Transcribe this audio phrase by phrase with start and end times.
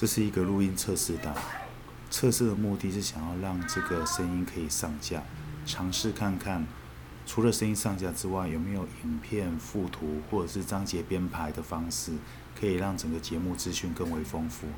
[0.00, 1.36] 这是一个录音测试档，
[2.10, 5.22] 测试的目的是想要让这个声音可以上架。
[5.66, 6.66] 尝试看看
[7.26, 12.12] 除了声音上架之外，有没有影片、附图或者是章节编排的方式，
[12.58, 14.68] 可以让整个节目资讯更为丰富。